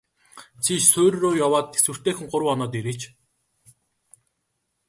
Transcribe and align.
Чи 0.63 0.73
суурь 0.91 1.17
руу 1.21 1.31
яваад 1.45 1.65
тэсвэртэйхэн 1.73 2.25
гурав 2.31 2.47
хоноод 2.49 2.73
ирээч. 2.79 3.01